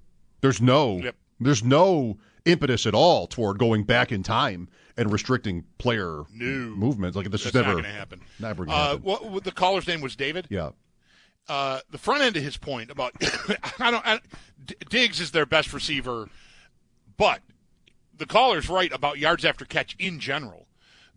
there's 0.41 0.61
no 0.61 0.97
Yep. 0.97 1.15
there's 1.39 1.63
no 1.63 2.17
impetus 2.45 2.86
at 2.86 2.94
all 2.94 3.27
toward 3.27 3.57
going 3.59 3.83
back 3.83 4.12
in 4.12 4.24
time 4.24 4.69
and 4.97 5.12
restricting 5.12 5.63
player 5.77 6.24
No. 6.33 6.45
movements. 6.75 7.18
Like 7.18 7.30
this 7.31 7.44
That's 7.44 7.56
is 7.56 7.62
never 7.62 7.71
going 7.74 7.83
to 7.83 7.89
happen. 7.89 8.21
Never 8.39 8.65
gonna 8.65 8.77
Uh, 8.77 8.97
happen. 9.19 9.39
the 9.44 9.51
caller's 9.51 9.88
name 9.88 10.01
was 10.01 10.15
David. 10.15 10.47
Yeah. 10.50 10.69
uh, 11.50 11.80
the 11.89 11.97
front 11.97 12.21
end 12.24 12.38
of 12.38 12.44
his 12.44 12.57
point 12.57 12.89
about 12.92 13.13
I 13.80 13.92
don't 13.92 14.06
I, 14.06 14.19
Diggs 14.89 15.19
is 15.19 15.31
their 15.31 15.45
best 15.45 15.74
receiver, 15.74 16.30
but 17.18 17.42
the 18.18 18.25
caller's 18.25 18.69
right 18.69 18.91
about 18.91 19.19
yards 19.19 19.44
after 19.45 19.65
catch 19.65 19.95
in 20.00 20.19
general. 20.19 20.68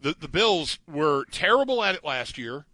The 0.00 0.14
the 0.18 0.28
Bills 0.28 0.78
were 0.86 1.24
terrible 1.30 1.82
at 1.82 1.94
it 1.94 2.04
last 2.04 2.36
year. 2.38 2.66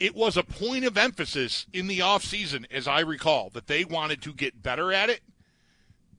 It 0.00 0.14
was 0.14 0.36
a 0.36 0.42
point 0.42 0.84
of 0.84 0.96
emphasis 0.98 1.66
in 1.72 1.86
the 1.86 2.00
offseason, 2.00 2.64
as 2.70 2.88
I 2.88 3.00
recall, 3.00 3.50
that 3.50 3.66
they 3.68 3.84
wanted 3.84 4.20
to 4.22 4.32
get 4.32 4.60
better 4.62 4.92
at 4.92 5.08
it, 5.10 5.20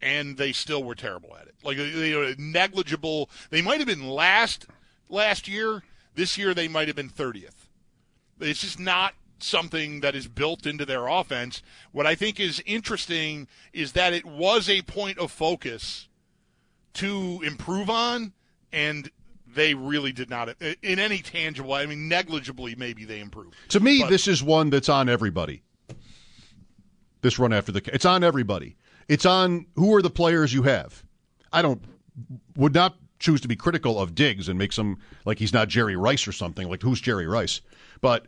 and 0.06 0.38
they 0.38 0.52
still 0.52 0.84
were 0.84 0.94
terrible 0.94 1.36
at 1.36 1.48
it. 1.48 1.56
Like 1.64 1.78
they, 1.78 2.14
were 2.14 2.36
negligible. 2.38 3.30
They 3.50 3.64
might 3.64 3.80
have 3.80 3.88
been 3.88 4.08
last 4.08 4.68
last 5.10 5.48
year. 5.48 5.84
This 6.14 6.38
year 6.38 6.54
they 6.54 6.68
might 6.68 6.88
have 6.88 6.96
been 6.96 7.10
thirtieth. 7.10 7.68
It's 8.40 8.62
just 8.62 8.80
not 8.80 9.16
something 9.40 10.02
that 10.02 10.16
is 10.16 10.28
built 10.28 10.68
into 10.68 10.86
their 10.86 11.08
offense. 11.08 11.64
What 11.92 12.06
I 12.06 12.14
think 12.14 12.40
is 12.40 12.62
interesting 12.66 13.48
is 13.74 13.94
that 13.94 14.14
it 14.14 14.26
was 14.26 14.70
a 14.70 14.84
point 14.84 15.18
of 15.18 15.32
focus 15.32 16.08
to 16.94 17.42
improve 17.44 17.90
on, 17.90 18.34
and 18.72 19.10
they 19.54 19.74
really 19.74 20.12
did 20.12 20.30
not 20.30 20.50
in 20.62 21.00
any 21.00 21.20
tangible. 21.20 21.74
I 21.74 21.88
mean, 21.88 22.08
negligibly 22.08 22.76
maybe 22.76 23.06
they 23.06 23.20
improved. 23.20 23.56
To 23.70 23.80
me, 23.80 24.02
But- 24.02 24.12
this 24.12 24.28
is 24.28 24.44
one 24.44 24.70
that's 24.70 24.88
on 24.90 25.10
everybody. 25.10 25.64
This 27.22 27.40
run 27.40 27.54
after 27.54 27.72
the 27.72 27.82
it's 27.92 28.06
on 28.06 28.24
everybody. 28.24 28.76
It's 29.08 29.26
on 29.26 29.66
who 29.76 29.94
are 29.96 30.02
the 30.02 30.10
players 30.10 30.54
you 30.54 30.64
have. 30.64 31.04
I 31.54 31.62
don't 31.62 31.82
would 32.56 32.74
not 32.74 32.98
choose 33.20 33.42
to 33.42 33.48
be 33.48 33.56
critical 33.56 34.00
of 34.00 34.16
Diggs 34.16 34.50
and 34.50 34.58
make 34.58 34.74
some 34.74 34.98
like 35.26 35.40
he's 35.40 35.54
not 35.54 35.68
Jerry 35.68 35.96
Rice 35.96 36.28
or 36.28 36.32
something. 36.32 36.70
Like 36.70 36.82
who's 36.82 37.02
Jerry 37.02 37.28
Rice? 37.28 37.62
But 38.02 38.28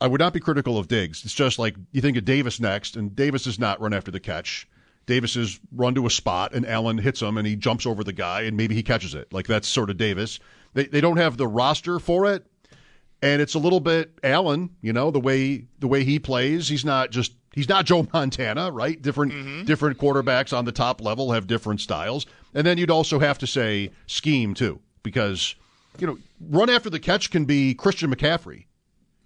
I 0.00 0.06
would 0.06 0.20
not 0.20 0.32
be 0.32 0.40
critical 0.40 0.78
of 0.78 0.88
Diggs. 0.88 1.24
It's 1.24 1.34
just 1.34 1.58
like 1.58 1.76
you 1.92 2.00
think 2.00 2.16
of 2.16 2.24
Davis 2.24 2.60
next, 2.60 2.96
and 2.96 3.14
Davis 3.14 3.46
is 3.46 3.58
not 3.58 3.80
run 3.80 3.92
after 3.92 4.10
the 4.10 4.20
catch. 4.20 4.66
Davis 5.06 5.36
is 5.36 5.60
run 5.72 5.94
to 5.94 6.06
a 6.06 6.10
spot, 6.10 6.54
and 6.54 6.66
Allen 6.66 6.98
hits 6.98 7.20
him, 7.20 7.36
and 7.36 7.46
he 7.46 7.56
jumps 7.56 7.86
over 7.86 8.04
the 8.04 8.12
guy, 8.12 8.42
and 8.42 8.56
maybe 8.56 8.74
he 8.74 8.82
catches 8.82 9.14
it. 9.14 9.32
Like 9.32 9.46
that's 9.46 9.68
sort 9.68 9.90
of 9.90 9.96
Davis. 9.96 10.38
They 10.74 10.86
they 10.86 11.00
don't 11.00 11.16
have 11.16 11.36
the 11.36 11.48
roster 11.48 11.98
for 11.98 12.26
it, 12.32 12.46
and 13.22 13.42
it's 13.42 13.54
a 13.54 13.58
little 13.58 13.80
bit 13.80 14.18
Allen. 14.22 14.70
You 14.80 14.92
know 14.92 15.10
the 15.10 15.20
way 15.20 15.66
the 15.78 15.88
way 15.88 16.04
he 16.04 16.18
plays. 16.18 16.68
He's 16.68 16.84
not 16.84 17.10
just 17.10 17.32
he's 17.54 17.68
not 17.68 17.86
Joe 17.86 18.06
Montana, 18.12 18.70
right? 18.70 19.00
Different 19.00 19.66
different 19.66 19.98
quarterbacks 19.98 20.56
on 20.56 20.64
the 20.64 20.72
top 20.72 21.00
level 21.00 21.32
have 21.32 21.46
different 21.46 21.80
styles, 21.80 22.26
and 22.54 22.66
then 22.66 22.78
you'd 22.78 22.90
also 22.90 23.18
have 23.18 23.38
to 23.38 23.46
say 23.46 23.90
scheme 24.06 24.54
too, 24.54 24.80
because 25.02 25.54
you 25.98 26.06
know 26.06 26.18
run 26.48 26.70
after 26.70 26.90
the 26.90 27.00
catch 27.00 27.30
can 27.30 27.44
be 27.44 27.74
Christian 27.74 28.14
McCaffrey, 28.14 28.66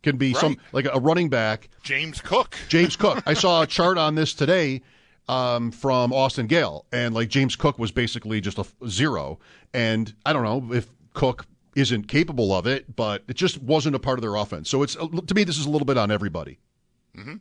can 0.02 0.16
be 0.16 0.34
some 0.34 0.56
like 0.72 0.86
a 0.92 1.00
running 1.00 1.28
back. 1.28 1.68
James 1.82 2.20
Cook. 2.20 2.56
James 2.68 2.96
Cook. 2.96 3.22
I 3.26 3.34
saw 3.34 3.62
a 3.62 3.66
chart 3.66 3.98
on 3.98 4.14
this 4.14 4.34
today 4.34 4.82
um, 5.28 5.70
from 5.70 6.12
Austin 6.12 6.46
Gayle, 6.46 6.86
and 6.92 7.14
like 7.14 7.28
James 7.28 7.56
Cook 7.56 7.78
was 7.78 7.90
basically 7.90 8.40
just 8.40 8.58
a 8.58 8.66
zero. 8.88 9.38
And 9.72 10.14
I 10.24 10.32
don't 10.32 10.44
know 10.44 10.74
if 10.74 10.88
Cook 11.14 11.46
isn't 11.74 12.06
capable 12.06 12.54
of 12.54 12.66
it, 12.66 12.94
but 12.94 13.24
it 13.26 13.34
just 13.34 13.60
wasn't 13.60 13.96
a 13.96 13.98
part 13.98 14.18
of 14.18 14.22
their 14.22 14.36
offense. 14.36 14.70
So 14.70 14.82
it's 14.82 14.94
to 14.94 15.34
me, 15.34 15.44
this 15.44 15.58
is 15.58 15.66
a 15.66 15.70
little 15.70 15.86
bit 15.86 15.98
on 15.98 16.10
everybody. 16.10 16.58
Mm-hmm. 17.16 17.36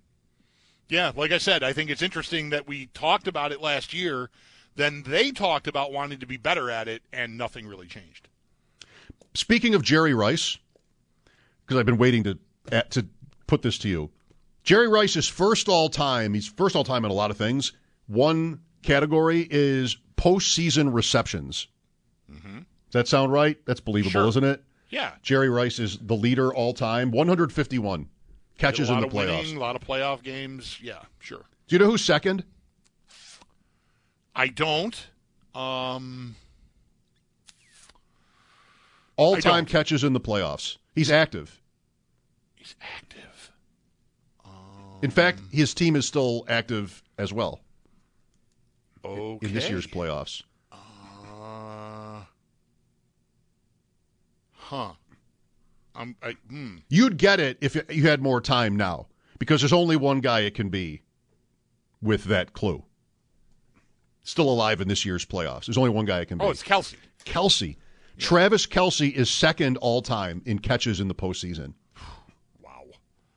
Yeah, 0.93 1.11
like 1.15 1.31
I 1.31 1.39
said, 1.39 1.63
I 1.63 1.73
think 1.73 1.89
it's 1.89 2.03
interesting 2.03 2.51
that 2.51 2.67
we 2.67 2.85
talked 2.85 3.27
about 3.27 3.51
it 3.51 3.59
last 3.59 3.95
year. 3.95 4.29
Then 4.75 5.01
they 5.01 5.31
talked 5.31 5.67
about 5.67 5.91
wanting 5.91 6.19
to 6.19 6.27
be 6.27 6.37
better 6.37 6.69
at 6.69 6.87
it, 6.87 7.01
and 7.11 7.35
nothing 7.35 7.65
really 7.65 7.87
changed. 7.87 8.27
Speaking 9.33 9.73
of 9.73 9.81
Jerry 9.81 10.13
Rice, 10.13 10.55
because 11.65 11.79
I've 11.79 11.87
been 11.87 11.97
waiting 11.97 12.23
to 12.25 12.37
to 12.91 13.07
put 13.47 13.63
this 13.63 13.79
to 13.79 13.89
you, 13.89 14.11
Jerry 14.63 14.87
Rice 14.87 15.15
is 15.15 15.27
first 15.27 15.67
all 15.67 15.89
time. 15.89 16.35
He's 16.35 16.47
first 16.47 16.75
all 16.75 16.83
time 16.83 17.05
in 17.05 17.09
a 17.09 17.15
lot 17.15 17.31
of 17.31 17.37
things. 17.37 17.73
One 18.05 18.61
category 18.83 19.47
is 19.49 19.97
postseason 20.15 20.93
receptions. 20.93 21.69
Mm-hmm. 22.31 22.57
Does 22.57 22.65
that 22.91 23.07
sound 23.07 23.31
right? 23.31 23.57
That's 23.65 23.79
believable, 23.79 24.11
sure. 24.11 24.27
isn't 24.27 24.43
it? 24.43 24.63
Yeah. 24.91 25.13
Jerry 25.23 25.49
Rice 25.49 25.79
is 25.79 25.97
the 25.97 26.15
leader 26.15 26.53
all 26.53 26.75
time, 26.75 27.09
151 27.09 28.09
catches 28.57 28.89
in 28.89 29.01
the 29.01 29.07
playoffs. 29.07 29.39
Winning, 29.39 29.57
a 29.57 29.59
lot 29.59 29.75
of 29.75 29.81
playoff 29.81 30.23
games. 30.23 30.79
Yeah, 30.81 30.99
sure. 31.19 31.45
Do 31.67 31.75
you 31.75 31.79
know 31.79 31.89
who's 31.91 32.03
second? 32.03 32.43
I 34.35 34.47
don't. 34.47 35.07
Um, 35.53 36.35
all 39.15 39.37
time 39.37 39.65
catches 39.65 40.03
in 40.03 40.13
the 40.13 40.19
playoffs. 40.19 40.77
He's 40.95 41.11
active. 41.11 41.61
He's 42.55 42.75
active. 42.95 43.51
Um, 44.45 44.51
in 45.01 45.11
fact, 45.11 45.39
his 45.51 45.73
team 45.73 45.95
is 45.95 46.05
still 46.05 46.45
active 46.47 47.03
as 47.17 47.31
well. 47.31 47.59
Okay. 49.05 49.47
In 49.47 49.53
this 49.53 49.69
year's 49.69 49.85
playoffs. 49.85 50.43
Uh, 50.71 52.21
huh. 54.53 54.93
I'm, 55.95 56.15
I, 56.21 56.35
hmm. 56.49 56.77
You'd 56.89 57.17
get 57.17 57.39
it 57.39 57.57
if 57.61 57.77
you 57.89 58.07
had 58.07 58.21
more 58.21 58.41
time 58.41 58.75
now, 58.75 59.07
because 59.39 59.61
there's 59.61 59.73
only 59.73 59.95
one 59.95 60.19
guy 60.21 60.41
it 60.41 60.55
can 60.55 60.69
be 60.69 61.01
with 62.01 62.25
that 62.25 62.53
clue. 62.53 62.83
Still 64.23 64.49
alive 64.49 64.81
in 64.81 64.87
this 64.87 65.05
year's 65.05 65.25
playoffs. 65.25 65.65
There's 65.65 65.77
only 65.77 65.89
one 65.89 66.05
guy 66.05 66.21
it 66.21 66.27
can 66.27 66.37
be. 66.37 66.45
Oh, 66.45 66.49
it's 66.49 66.63
Kelce. 66.63 66.95
Kelce. 67.25 67.75
Yeah. 68.17 68.25
Travis 68.25 68.65
Kelce 68.65 69.11
is 69.11 69.29
second 69.29 69.77
all 69.77 70.01
time 70.01 70.41
in 70.45 70.59
catches 70.59 70.99
in 70.99 71.07
the 71.07 71.15
postseason. 71.15 71.73
Wow. 72.61 72.83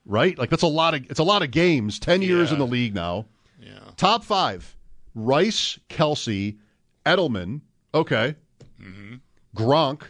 Right? 0.05 0.39
Like 0.39 0.51
that's 0.51 0.63
a 0.63 0.69
lot 0.69 0.95
of 0.95 1.05
it's 1.11 1.19
a 1.19 1.25
lot 1.25 1.43
of 1.43 1.51
games. 1.51 1.99
Ten 1.99 2.23
yeah. 2.23 2.29
years 2.29 2.53
in 2.53 2.59
the 2.59 2.67
league 2.67 2.95
now. 2.95 3.27
Yeah. 3.61 3.79
Top 3.97 4.23
five: 4.23 4.77
Rice, 5.15 5.81
Kelce, 5.89 6.57
Edelman. 7.05 7.63
Okay. 7.93 8.37
Mm-hmm. 8.81 9.15
Gronk. 9.57 10.03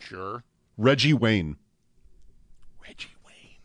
Sure. 0.00 0.42
Reggie 0.76 1.14
Wayne. 1.14 1.56
Reggie 2.82 3.14
Wayne. 3.26 3.60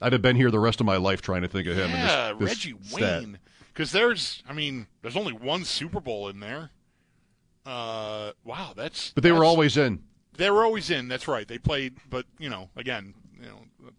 I'd 0.00 0.12
have 0.12 0.22
been 0.22 0.36
here 0.36 0.50
the 0.50 0.60
rest 0.60 0.80
of 0.80 0.86
my 0.86 0.96
life 0.96 1.22
trying 1.22 1.42
to 1.42 1.48
think 1.48 1.66
of 1.66 1.76
him. 1.76 1.90
Yeah, 1.90 2.32
this, 2.38 2.50
this 2.50 2.66
Reggie 2.66 2.74
stat. 2.82 3.20
Wayne. 3.22 3.38
Because 3.72 3.90
there's, 3.90 4.42
I 4.48 4.52
mean, 4.52 4.86
there's 5.02 5.16
only 5.16 5.32
one 5.32 5.64
Super 5.64 6.00
Bowl 6.00 6.28
in 6.28 6.40
there. 6.40 6.70
Uh, 7.66 8.32
wow, 8.44 8.72
that's. 8.76 9.10
But 9.12 9.22
they 9.22 9.30
that's, 9.30 9.38
were 9.38 9.44
always 9.44 9.76
in. 9.76 10.02
They 10.36 10.50
were 10.50 10.64
always 10.64 10.90
in. 10.90 11.08
That's 11.08 11.26
right. 11.26 11.48
They 11.48 11.58
played, 11.58 11.96
but 12.10 12.26
you 12.38 12.50
know, 12.50 12.68
again, 12.76 13.14
you 13.40 13.46
know, 13.46 13.90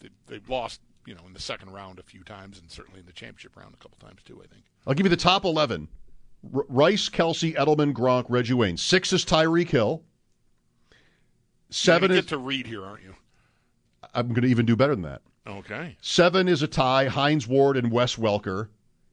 they, 0.00 0.08
they've 0.26 0.48
lost, 0.48 0.80
you 1.06 1.14
know, 1.14 1.20
in 1.26 1.32
the 1.32 1.40
second 1.40 1.70
round 1.70 1.98
a 1.98 2.02
few 2.02 2.24
times, 2.24 2.58
and 2.58 2.70
certainly 2.70 3.00
in 3.00 3.06
the 3.06 3.12
championship 3.12 3.56
round 3.56 3.74
a 3.74 3.76
couple 3.76 3.98
times 3.98 4.22
too. 4.24 4.40
I 4.42 4.46
think. 4.46 4.64
I'll 4.86 4.94
give 4.94 5.06
you 5.06 5.10
the 5.10 5.16
top 5.16 5.44
eleven: 5.44 5.88
R- 6.54 6.64
Rice, 6.68 7.08
Kelce, 7.08 7.54
Edelman, 7.54 7.92
Gronk, 7.92 8.24
Reggie 8.28 8.54
Wayne. 8.54 8.76
Six 8.76 9.12
is 9.12 9.24
Tyreek 9.24 9.68
Hill. 9.68 10.02
Seven 11.70 12.10
is 12.10 12.26
to 12.26 12.38
read 12.38 12.66
here, 12.66 12.84
aren't 12.84 13.02
you? 13.02 13.14
I'm 14.12 14.28
going 14.28 14.42
to 14.42 14.48
even 14.48 14.66
do 14.66 14.76
better 14.76 14.94
than 14.94 15.04
that. 15.04 15.22
Okay. 15.46 15.96
Seven 16.02 16.48
is 16.48 16.62
a 16.62 16.68
tie: 16.68 17.06
Hines 17.06 17.46
Ward 17.46 17.76
and 17.76 17.90
Wes 17.90 18.16
Welker. 18.16 18.68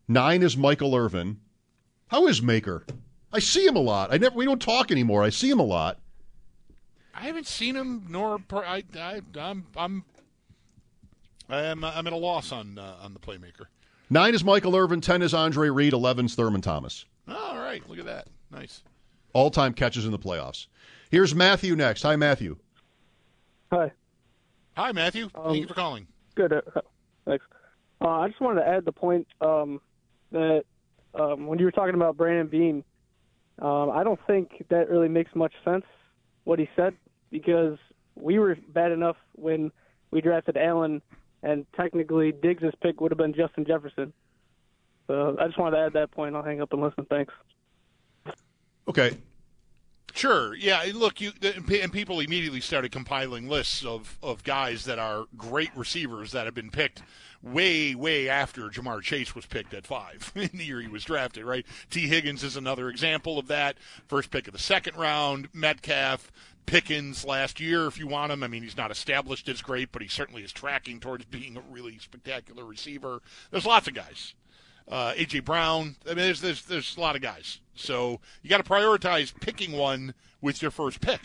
Nine 0.08 0.42
is 0.44 0.58
Michael 0.58 0.96
Irvin. 0.96 1.40
How 2.08 2.28
is 2.28 2.42
Maker? 2.42 2.86
I 3.32 3.40
see 3.40 3.66
him 3.66 3.76
a 3.76 3.82
lot. 3.82 4.14
I 4.14 4.18
never. 4.18 4.36
We 4.36 4.46
don't 4.46 4.62
talk 4.62 4.92
anymore. 4.92 5.24
I 5.24 5.30
see 5.30 5.50
him 5.50 5.60
a 5.60 5.66
lot. 5.66 6.00
I 7.14 7.22
haven't 7.22 7.48
seen 7.48 7.76
him, 7.76 8.06
nor 8.10 8.40
I. 8.52 8.84
I 8.96 9.22
I'm. 9.40 9.68
I'm. 9.76 10.04
I'm, 11.50 11.84
I'm 11.84 12.08
at 12.08 12.14
a 12.14 12.18
loss 12.18 12.52
on 12.52 12.78
uh, 12.78 12.98
on 13.02 13.14
the 13.14 13.20
playmaker. 13.20 13.68
Nine 14.10 14.34
is 14.34 14.44
Michael 14.44 14.76
Irvin. 14.76 15.02
Ten 15.02 15.22
is 15.22 15.34
Andre 15.34 15.70
Reed. 15.70 15.94
Eleven 15.94 16.26
is 16.26 16.36
Thurman 16.36 16.62
Thomas. 16.62 17.06
All 17.28 17.58
right, 17.58 17.88
look 17.90 18.00
at 18.00 18.06
that. 18.06 18.28
Nice. 18.52 18.84
All 19.34 19.52
time 19.52 19.74
catches 19.74 20.06
in 20.06 20.12
the 20.12 20.20
playoffs. 20.20 20.68
Here's 21.10 21.34
Matthew 21.34 21.76
next. 21.76 22.02
Hi, 22.04 22.16
Matthew. 22.16 22.58
Hi. 23.72 23.92
Hi, 24.76 24.92
Matthew. 24.92 25.30
Um, 25.36 25.52
Thank 25.52 25.62
you 25.62 25.68
for 25.68 25.74
calling. 25.74 26.08
Good. 26.36 26.54
Uh, 26.54 26.62
thanks. 27.26 27.46
Uh, 28.00 28.10
I 28.10 28.28
just 28.28 28.40
wanted 28.40 28.62
to 28.62 28.68
add 28.68 28.86
the 28.86 28.92
point 28.92 29.28
um, 29.42 29.82
that 30.32 30.64
um, 31.16 31.48
when 31.48 31.60
you 31.60 31.66
were 31.66 31.72
talking 31.72 31.96
about 31.96 32.18
Brandon 32.18 32.48
Beane, 32.48 32.84
um, 33.60 33.90
I 33.90 34.04
don't 34.04 34.20
think 34.28 34.66
that 34.70 34.90
really 34.90 35.08
makes 35.08 35.34
much 35.34 35.54
sense 35.66 35.86
what 36.44 36.60
he 36.60 36.70
said 36.76 36.94
because 37.32 37.78
we 38.16 38.38
were 38.40 38.56
bad 38.70 38.92
enough 38.92 39.18
when 39.34 39.72
we 40.12 40.22
drafted 40.22 40.58
Allen, 40.58 41.02
and 41.44 41.66
technically 41.76 42.32
Diggs' 42.32 42.64
pick 42.82 43.02
would 43.02 43.12
have 43.12 43.18
been 43.18 43.34
Justin 43.34 43.66
Jefferson. 43.66 44.14
So 45.08 45.38
I 45.40 45.48
just 45.48 45.58
wanted 45.58 45.78
to 45.78 45.84
add 45.84 45.94
that 45.94 46.12
point. 46.12 46.36
I'll 46.36 46.44
hang 46.44 46.62
up 46.62 46.72
and 46.74 46.82
listen. 46.82 47.06
Thanks. 47.10 47.34
Okay. 48.88 49.18
Sure. 50.18 50.56
Yeah. 50.56 50.84
Look, 50.96 51.22
you 51.22 51.32
and 51.44 51.94
people 51.94 52.20
immediately 52.20 52.60
started 52.60 52.92
compiling 52.92 53.48
lists 53.48 53.86
of, 53.86 54.18
of 54.24 54.44
guys 54.44 54.86
that 54.86 54.98
are 54.98 55.26
great 55.38 55.70
receivers 55.76 56.32
that 56.32 56.46
have 56.46 56.56
been 56.56 56.72
picked 56.72 57.04
way, 57.44 57.94
way 57.94 58.28
after 58.28 58.64
Ja'Marr 58.70 59.04
Chase 59.04 59.36
was 59.36 59.46
picked 59.46 59.76
at 59.76 59.86
five 59.86 60.32
in 60.36 60.50
the 60.54 60.66
year 60.66 60.82
he 60.82 60.88
was 60.88 61.04
drafted. 61.04 61.46
Right. 61.46 61.68
Tee 61.92 62.08
Higgins 62.08 62.44
is 62.44 62.58
another 62.58 62.90
example 62.90 63.38
of 63.38 63.48
that. 63.48 63.78
First 64.08 64.32
pick 64.32 64.48
of 64.48 64.54
the 64.54 64.60
second 64.60 64.96
round. 64.98 65.50
Metcalf, 65.54 66.32
Pickens 66.66 67.24
last 67.24 67.60
year, 67.60 67.86
if 67.86 67.98
you 67.98 68.08
want 68.08 68.32
him. 68.32 68.44
I 68.44 68.48
mean, 68.48 68.64
he's 68.64 68.76
not 68.76 68.92
established 68.92 69.48
as 69.48 69.62
great, 69.62 69.92
but 69.92 70.02
he 70.02 70.08
certainly 70.08 70.44
is 70.44 70.52
tracking 70.52 71.00
towards 71.00 71.26
being 71.32 71.56
a 71.58 71.62
really 71.62 72.00
spectacular 72.00 72.66
receiver. 72.66 73.22
There's 73.52 73.66
lots 73.66 73.88
of 73.88 73.94
guys. 73.94 74.34
Uh, 74.88 75.14
AJ 75.14 75.44
Brown. 75.44 75.96
I 76.06 76.10
mean, 76.10 76.18
there's 76.18 76.42
there's 76.42 76.64
there's 76.66 76.96
a 76.98 77.02
lot 77.02 77.16
of 77.16 77.22
guys. 77.22 77.60
So 77.76 78.20
you 78.42 78.50
got 78.50 78.58
to 78.58 78.70
prioritize 78.70 79.34
picking 79.40 79.74
one 79.74 80.14
with 80.42 80.62
your 80.62 80.72
first 80.72 81.02
pick. 81.02 81.22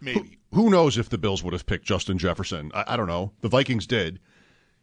Maybe. 0.00 0.38
Who, 0.52 0.64
who 0.64 0.70
knows 0.70 0.98
if 0.98 1.08
the 1.08 1.18
Bills 1.18 1.42
would 1.42 1.52
have 1.52 1.66
picked 1.66 1.84
Justin 1.84 2.18
Jefferson? 2.18 2.70
I, 2.74 2.84
I 2.88 2.96
don't 2.96 3.06
know. 3.06 3.32
The 3.40 3.48
Vikings 3.48 3.86
did. 3.86 4.20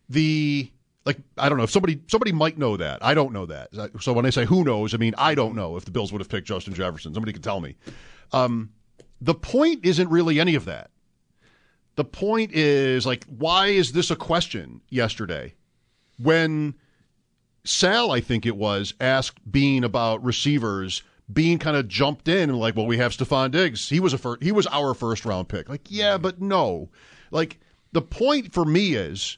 The 0.09 0.71
like 1.05 1.17
I 1.37 1.49
don't 1.49 1.57
know 1.57 1.63
if 1.63 1.71
somebody 1.71 1.99
somebody 2.07 2.31
might 2.31 2.57
know 2.57 2.77
that. 2.77 3.03
I 3.03 3.13
don't 3.13 3.33
know 3.33 3.45
that. 3.47 3.69
So 4.01 4.13
when 4.13 4.25
I 4.25 4.29
say 4.29 4.45
who 4.45 4.63
knows, 4.63 4.93
I 4.93 4.97
mean 4.97 5.15
I 5.17 5.35
don't 5.35 5.55
know 5.55 5.77
if 5.77 5.85
the 5.85 5.91
Bills 5.91 6.11
would 6.11 6.21
have 6.21 6.29
picked 6.29 6.47
Justin 6.47 6.73
Jefferson. 6.73 7.13
Somebody 7.13 7.33
can 7.33 7.41
tell 7.41 7.59
me. 7.59 7.75
Um, 8.31 8.71
the 9.19 9.33
point 9.33 9.85
isn't 9.85 10.09
really 10.09 10.39
any 10.39 10.55
of 10.55 10.65
that. 10.65 10.91
The 11.95 12.05
point 12.05 12.51
is 12.53 13.05
like 13.05 13.25
why 13.25 13.67
is 13.67 13.93
this 13.93 14.11
a 14.11 14.15
question 14.15 14.81
yesterday 14.89 15.55
when 16.17 16.75
Sal 17.63 18.11
I 18.11 18.21
think 18.21 18.45
it 18.45 18.57
was 18.57 18.93
asked 18.99 19.39
Beane 19.51 19.83
about 19.83 20.23
receivers. 20.23 21.03
Beane 21.31 21.59
kind 21.59 21.77
of 21.77 21.87
jumped 21.87 22.27
in 22.27 22.49
and 22.49 22.59
like, 22.59 22.75
well, 22.75 22.87
we 22.87 22.97
have 22.97 23.13
Stefon 23.13 23.51
Diggs. 23.51 23.89
He 23.89 23.99
was 23.99 24.13
a 24.13 24.17
first, 24.17 24.43
he 24.43 24.51
was 24.51 24.67
our 24.67 24.93
first 24.93 25.25
round 25.25 25.47
pick. 25.47 25.69
Like, 25.69 25.89
yeah, 25.89 26.17
but 26.17 26.41
no. 26.41 26.89
Like 27.29 27.59
the 27.91 28.01
point 28.01 28.53
for 28.53 28.65
me 28.65 28.95
is 28.95 29.37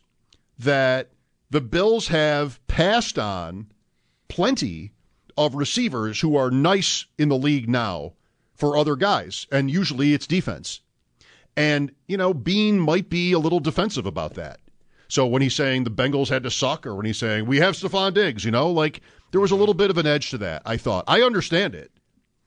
that 0.60 1.10
the 1.50 1.62
Bills 1.62 2.08
have 2.08 2.66
passed 2.68 3.20
on 3.20 3.68
plenty 4.28 4.92
of 5.38 5.56
receivers 5.56 6.22
who 6.22 6.36
are 6.36 6.50
nice 6.50 7.06
in 7.18 7.30
the 7.30 7.38
league 7.38 7.70
now 7.70 8.14
for 8.56 8.78
other 8.78 8.96
guys, 8.96 9.46
and 9.52 9.70
usually 9.70 10.14
it's 10.14 10.28
defense. 10.28 10.82
And, 11.56 11.92
you 12.08 12.18
know, 12.18 12.34
Beane 12.34 12.80
might 12.80 13.10
be 13.10 13.32
a 13.34 13.40
little 13.40 13.60
defensive 13.60 14.06
about 14.06 14.34
that. 14.36 14.60
So 15.14 15.28
when 15.28 15.44
he's 15.44 15.54
saying 15.54 15.84
the 15.84 15.92
Bengals 15.92 16.28
had 16.28 16.42
to 16.42 16.50
suck, 16.50 16.88
or 16.88 16.96
when 16.96 17.06
he's 17.06 17.20
saying 17.20 17.46
we 17.46 17.58
have 17.58 17.76
Stefon 17.76 18.16
Diggs, 18.16 18.44
you 18.44 18.50
know, 18.50 18.72
like 18.72 19.02
there 19.32 19.40
was 19.40 19.52
a 19.52 19.56
little 19.56 19.76
bit 19.76 19.92
of 19.92 20.00
an 20.00 20.08
edge 20.08 20.32
to 20.32 20.40
that. 20.40 20.64
I 20.66 20.76
thought 20.76 21.04
I 21.08 21.22
understand 21.22 21.76
it. 21.76 21.92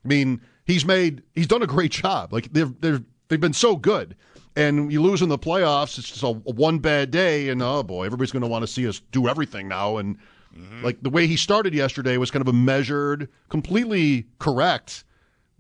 I 0.05 0.09
mean, 0.09 0.41
he's 0.65 0.85
made 0.85 1.23
he's 1.35 1.47
done 1.47 1.63
a 1.63 1.69
great 1.69 1.93
job. 1.93 2.33
Like 2.33 2.53
they've 2.53 2.81
they've 2.81 3.05
they've 3.29 3.41
been 3.41 3.53
so 3.53 3.77
good 3.77 4.17
and 4.57 4.91
you 4.91 5.01
lose 5.01 5.23
in 5.23 5.29
the 5.29 5.39
playoffs, 5.39 5.97
it's 5.97 6.09
just 6.09 6.23
a, 6.25 6.29
a 6.29 6.33
one 6.33 6.79
bad 6.79 7.13
day, 7.13 7.51
and 7.51 7.63
oh 7.63 7.85
boy, 7.85 8.07
everybody's 8.07 8.33
going 8.33 8.43
to 8.43 8.49
want 8.49 8.63
to 8.63 8.67
see 8.67 8.89
us 8.89 9.01
do 9.13 9.29
everything 9.29 9.69
now. 9.69 9.99
And 9.99 10.17
mm-hmm. 10.53 10.83
like 10.83 11.01
the 11.03 11.11
way 11.11 11.29
he 11.29 11.37
started 11.37 11.73
yesterday 11.73 12.17
was 12.17 12.33
kind 12.33 12.41
of 12.41 12.49
a 12.49 12.53
measured, 12.53 13.29
completely 13.49 14.27
correct. 14.41 15.05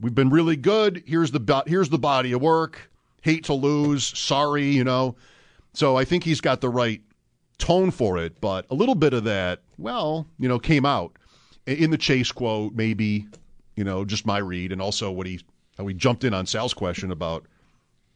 We've 0.00 0.14
been 0.14 0.30
really 0.30 0.56
good. 0.56 1.04
Here's 1.06 1.30
the 1.30 1.62
here's 1.68 1.90
the 1.90 1.98
body 1.98 2.32
of 2.32 2.42
work. 2.42 2.90
Hate 3.22 3.44
to 3.44 3.54
lose. 3.54 4.04
Sorry, 4.18 4.66
you 4.66 4.82
know. 4.82 5.14
So 5.76 5.94
I 5.94 6.06
think 6.06 6.24
he's 6.24 6.40
got 6.40 6.62
the 6.62 6.70
right 6.70 7.02
tone 7.58 7.90
for 7.90 8.16
it, 8.16 8.40
but 8.40 8.64
a 8.70 8.74
little 8.74 8.94
bit 8.94 9.12
of 9.12 9.24
that, 9.24 9.60
well, 9.76 10.26
you 10.38 10.48
know, 10.48 10.58
came 10.58 10.86
out 10.86 11.18
in 11.66 11.90
the 11.90 11.98
Chase 11.98 12.32
quote, 12.32 12.72
maybe, 12.72 13.26
you 13.74 13.84
know, 13.84 14.02
just 14.06 14.24
my 14.24 14.38
read, 14.38 14.72
and 14.72 14.80
also 14.80 15.12
what 15.12 15.26
he 15.26 15.38
how 15.76 15.84
we 15.84 15.92
jumped 15.92 16.24
in 16.24 16.32
on 16.32 16.46
Sal's 16.46 16.72
question 16.72 17.10
about 17.10 17.44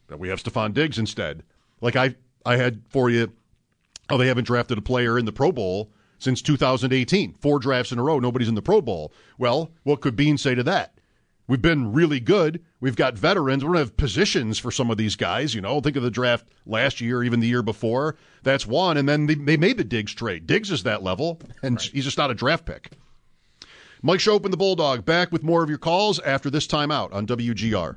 that 0.07 0.19
we 0.19 0.31
have 0.31 0.43
Stefon 0.43 0.73
Diggs 0.73 0.99
instead. 0.99 1.43
Like 1.83 1.97
I, 1.97 2.15
I 2.47 2.57
had 2.57 2.81
for 2.89 3.11
you, 3.11 3.31
oh, 4.09 4.17
they 4.17 4.29
haven't 4.29 4.45
drafted 4.45 4.79
a 4.79 4.83
player 4.83 5.19
in 5.19 5.27
the 5.27 5.33
Pro 5.33 5.53
Bowl 5.53 5.91
since 6.19 6.41
2018. 6.41 7.35
Four 7.35 7.59
drafts 7.59 7.93
in 7.93 7.99
a 7.99 8.03
row, 8.03 8.19
nobody's 8.21 8.49
in 8.49 8.55
the 8.55 8.63
Pro 8.63 8.81
Bowl. 8.81 9.13
Well, 9.37 9.71
what 9.83 10.01
could 10.01 10.17
Beane 10.17 10.39
say 10.39 10.55
to 10.55 10.63
that? 10.63 10.95
We've 11.51 11.61
been 11.61 11.93
really 11.93 12.21
good. 12.21 12.63
We've 12.79 12.95
got 12.95 13.19
veterans. 13.19 13.65
We're 13.65 13.73
going 13.73 13.85
to 13.85 13.91
have 13.91 13.97
positions 13.97 14.61
for 14.61 14.71
some 14.71 14.89
of 14.89 14.99
these 14.99 15.17
guys. 15.17 15.53
You 15.53 15.61
know, 15.61 15.81
think 15.81 15.97
of 15.97 16.05
the 16.05 16.11
draft 16.11 16.47
last 16.65 17.01
year, 17.01 17.25
even 17.25 17.41
the 17.41 17.49
year 17.49 17.65
before. 17.65 18.17
That's 18.45 18.69
one. 18.69 18.97
And 18.97 19.09
then 19.09 19.27
they, 19.27 19.35
they 19.35 19.57
made 19.57 19.77
the 19.77 19.83
Diggs 19.83 20.15
trade. 20.15 20.47
Diggs 20.47 20.71
is 20.71 20.85
that 20.85 21.03
level, 21.03 21.41
and 21.61 21.75
right. 21.75 21.91
he's 21.93 22.05
just 22.05 22.19
not 22.19 22.31
a 22.31 22.35
draft 22.35 22.67
pick. 22.67 22.93
Mike 24.01 24.25
and 24.25 24.53
the 24.53 24.57
Bulldog 24.57 25.05
back 25.05 25.33
with 25.33 25.43
more 25.43 25.65
of 25.65 25.69
your 25.69 25.79
calls 25.79 26.21
after 26.21 26.51
this 26.51 26.69
timeout 26.69 27.13
on 27.13 27.27
WGR. 27.27 27.97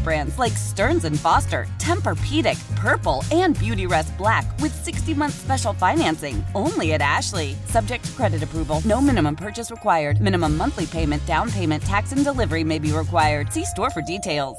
brands 0.03 0.37
like 0.37 0.53
Stearns 0.53 1.07
& 1.19 1.21
Foster, 1.21 1.67
Tempur-Pedic, 1.77 2.59
Purple, 2.75 3.23
and 3.31 3.55
Beautyrest 3.57 4.17
Black 4.17 4.45
with 4.59 4.85
60-month 4.85 5.33
special 5.33 5.73
financing. 5.73 6.43
Only 6.55 6.93
at 6.93 7.01
Ashley. 7.01 7.55
Subject 7.65 8.03
to 8.03 8.11
credit 8.13 8.43
approval. 8.43 8.81
No 8.85 8.99
minimum 8.99 9.35
purchase 9.35 9.71
required. 9.71 10.19
Minimum 10.19 10.57
monthly 10.57 10.85
payment, 10.85 11.25
down 11.25 11.49
payment, 11.51 11.83
tax, 11.83 12.11
and 12.11 12.23
delivery 12.23 12.63
may 12.63 12.79
be 12.79 12.91
required. 12.91 13.53
See 13.53 13.65
store 13.65 13.89
for 13.89 14.01
details. 14.01 14.57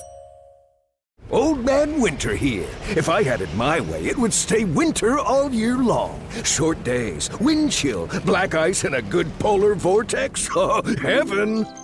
Old 1.33 1.65
Man 1.65 1.99
Winter 1.99 2.37
here. 2.37 2.69
If 2.91 3.09
I 3.09 3.23
had 3.23 3.41
it 3.41 3.55
my 3.55 3.81
way, 3.81 4.05
it 4.05 4.19
would 4.19 4.35
stay 4.35 4.65
winter 4.65 5.19
all 5.19 5.51
year 5.51 5.79
long. 5.79 6.21
Short 6.45 6.85
days, 6.85 7.31
wind 7.41 7.73
chill, 7.73 8.07
black 8.27 8.55
ice, 8.55 8.85
and 8.85 8.97
a 8.97 9.03
good 9.03 9.27
polar 9.39 9.75
vortex. 9.75 10.49
Oh, 10.55 10.83
heaven! 11.01 11.67